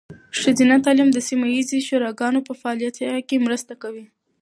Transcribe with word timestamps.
ښځینه 0.39 0.75
تعلیم 0.85 1.09
د 1.13 1.19
سیمه 1.27 1.47
ایزې 1.55 1.79
شوراګانو 1.87 2.45
په 2.47 2.53
فعالتیا 2.61 3.11
کې 3.27 3.43
مرسته 3.45 3.73
کوي. 3.83 4.05